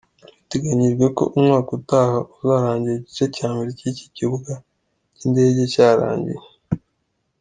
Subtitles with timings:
[0.43, 4.53] Biteganyijwe ko umwaka utaha uzarangira igice cya mbere cy’iki kibuga
[5.15, 6.43] cy’indege cyarangiye.